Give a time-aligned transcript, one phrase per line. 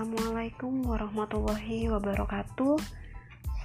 [0.00, 2.80] Assalamualaikum warahmatullahi wabarakatuh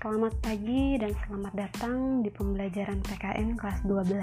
[0.04, 4.20] Selamat pagi dan selamat datang di pembelajaran PKN kelas 12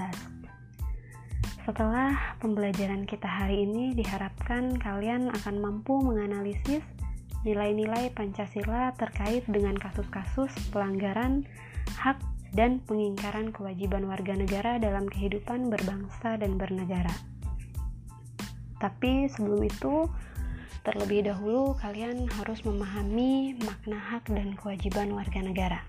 [1.65, 6.85] Setelah pembelajaran kita hari ini diharapkan kalian akan mampu menganalisis
[7.49, 11.49] nilai-nilai Pancasila terkait dengan kasus-kasus pelanggaran
[11.97, 12.21] hak
[12.53, 17.17] dan pengingkaran kewajiban warga negara dalam kehidupan berbangsa dan bernegara.
[18.77, 20.05] Tapi sebelum itu,
[20.81, 25.85] Terlebih dahulu, kalian harus memahami makna hak dan kewajiban warga negara.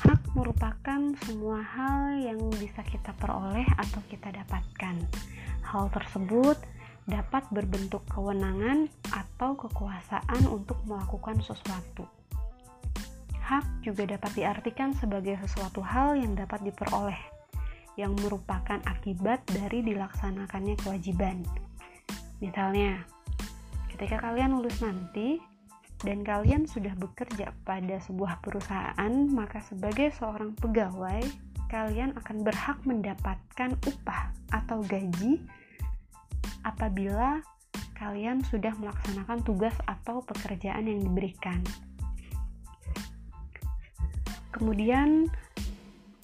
[0.00, 4.96] Hak merupakan semua hal yang bisa kita peroleh atau kita dapatkan.
[5.62, 6.56] Hal tersebut
[7.06, 12.06] dapat berbentuk kewenangan atau kekuasaan untuk melakukan sesuatu.
[13.42, 17.18] Hak juga dapat diartikan sebagai sesuatu hal yang dapat diperoleh,
[17.98, 21.42] yang merupakan akibat dari dilaksanakannya kewajiban.
[22.42, 23.06] Misalnya,
[23.94, 25.38] ketika kalian lulus nanti
[26.02, 31.22] dan kalian sudah bekerja pada sebuah perusahaan, maka sebagai seorang pegawai,
[31.70, 35.38] kalian akan berhak mendapatkan upah atau gaji
[36.66, 37.38] apabila
[37.94, 41.62] kalian sudah melaksanakan tugas atau pekerjaan yang diberikan.
[44.50, 45.30] Kemudian,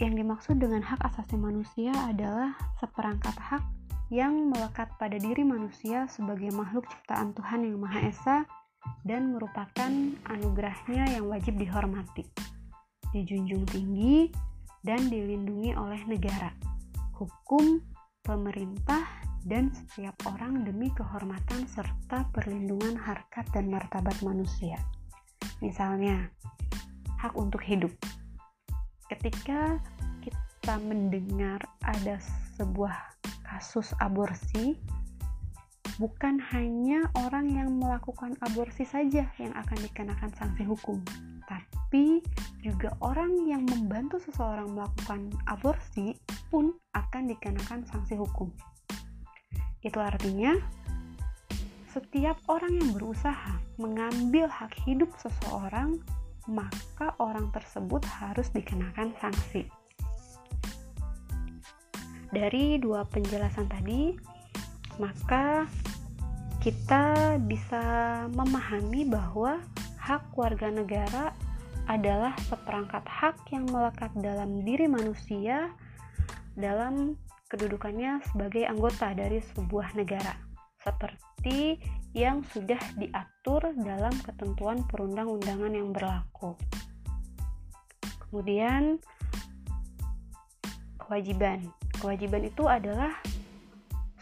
[0.03, 3.78] yang dimaksud dengan hak asasi manusia adalah seperangkat hak
[4.09, 8.39] yang melekat pada diri manusia sebagai makhluk ciptaan Tuhan yang Maha Esa
[9.05, 9.93] dan merupakan
[10.33, 12.25] anugerahnya yang wajib dihormati,
[13.13, 14.33] dijunjung tinggi,
[14.81, 16.49] dan dilindungi oleh negara,
[17.13, 17.85] hukum,
[18.25, 19.05] pemerintah,
[19.45, 24.81] dan setiap orang demi kehormatan serta perlindungan harkat dan martabat manusia.
[25.61, 26.33] Misalnya,
[27.21, 27.93] hak untuk hidup.
[29.09, 29.81] Ketika
[30.21, 32.21] kita mendengar ada
[32.57, 33.18] sebuah
[33.49, 34.77] kasus aborsi,
[35.97, 41.01] bukan hanya orang yang melakukan aborsi saja yang akan dikenakan sanksi hukum,
[41.49, 42.21] tapi
[42.61, 46.13] juga orang yang membantu seseorang melakukan aborsi
[46.53, 48.53] pun akan dikenakan sanksi hukum.
[49.81, 50.53] Itu artinya,
[51.89, 55.97] setiap orang yang berusaha mengambil hak hidup seseorang,
[56.45, 59.67] maka orang tersebut harus dikenakan sanksi.
[62.29, 64.13] Dari dua penjelasan tadi,
[65.01, 65.65] maka
[66.61, 67.83] kita bisa
[68.35, 69.63] memahami bahwa
[69.97, 71.33] hak warga negara
[71.89, 75.73] adalah seperangkat hak yang melekat dalam diri manusia
[76.53, 77.17] dalam
[77.49, 80.37] kedudukannya sebagai anggota dari sebuah negara,
[80.85, 81.81] seperti
[82.13, 86.53] yang sudah diatur dalam ketentuan perundang-undangan yang berlaku.
[88.29, 89.01] Kemudian,
[91.01, 93.11] kewajiban Kewajiban itu adalah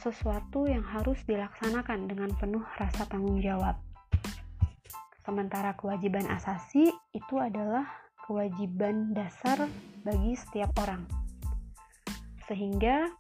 [0.00, 3.76] sesuatu yang harus dilaksanakan dengan penuh rasa tanggung jawab.
[5.26, 7.84] Sementara kewajiban asasi itu adalah
[8.25, 9.69] kewajiban dasar
[10.06, 11.04] bagi setiap orang.
[12.47, 13.10] Sehingga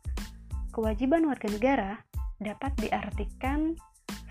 [0.70, 1.92] kewajiban warga negara
[2.38, 3.74] dapat diartikan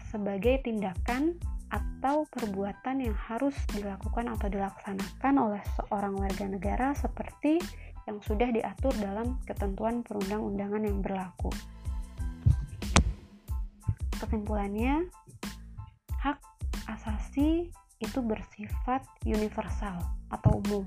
[0.10, 1.36] sebagai tindakan
[1.74, 7.58] atau perbuatan yang harus dilakukan atau dilaksanakan oleh seorang warga negara seperti
[8.06, 11.50] yang sudah diatur dalam ketentuan perundang-undangan yang berlaku.
[14.22, 15.10] Kesimpulannya,
[16.22, 16.40] hak
[16.86, 19.98] asasi itu bersifat universal
[20.30, 20.86] atau umum,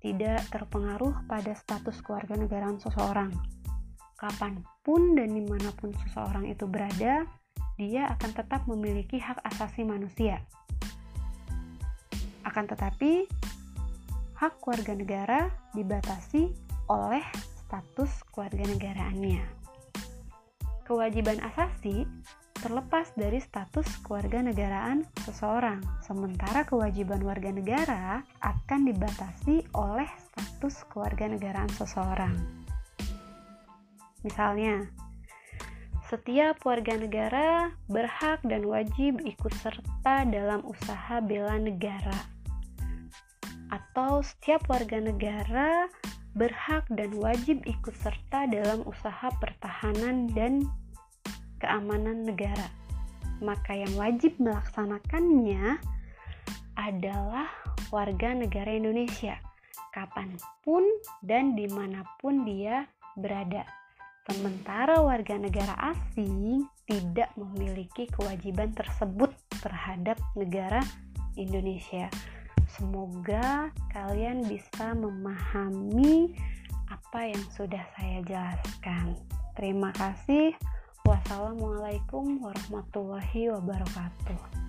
[0.00, 3.30] tidak terpengaruh pada status keluarga negaraan seseorang.
[4.18, 7.22] Kapan pun dan di mana pun seseorang itu berada,
[7.78, 10.42] dia akan tetap memiliki hak asasi manusia.
[12.42, 13.30] Akan tetapi,
[14.34, 15.40] hak warga negara
[15.78, 16.50] dibatasi
[16.90, 17.22] oleh
[17.62, 19.42] status keluarga negaraannya.
[20.82, 22.02] Kewajiban asasi
[22.58, 31.30] terlepas dari status keluarga negaraan seseorang, sementara kewajiban warga negara akan dibatasi oleh status keluarga
[31.30, 32.34] negaraan seseorang.
[34.26, 34.90] Misalnya,
[36.08, 42.16] setiap warga negara berhak dan wajib ikut serta dalam usaha bela negara
[43.68, 45.92] atau setiap warga negara
[46.32, 50.64] berhak dan wajib ikut serta dalam usaha pertahanan dan
[51.60, 52.72] keamanan negara.
[53.44, 55.76] Maka yang wajib melaksanakannya
[56.78, 57.50] adalah
[57.92, 59.36] warga negara Indonesia,
[59.92, 60.82] kapan pun
[61.20, 62.86] dan di mana pun dia
[63.18, 63.66] berada.
[64.28, 69.32] Sementara warga negara asing tidak memiliki kewajiban tersebut
[69.64, 70.84] terhadap negara
[71.40, 72.12] Indonesia.
[72.68, 76.36] Semoga kalian bisa memahami
[76.92, 79.16] apa yang sudah saya jelaskan.
[79.56, 80.52] Terima kasih.
[81.08, 84.67] Wassalamualaikum warahmatullahi wabarakatuh.